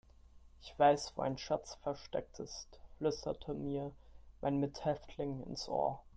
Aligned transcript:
Ich 0.63 0.73
weiß, 0.79 1.13
wo 1.15 1.21
ein 1.21 1.37
Schatz 1.37 1.75
versteckt 1.83 2.39
ist, 2.39 2.79
flüsterte 2.97 3.53
mir 3.53 3.91
mein 4.41 4.59
Mithäftling 4.59 5.43
ins 5.43 5.69
Ohr. 5.69 6.01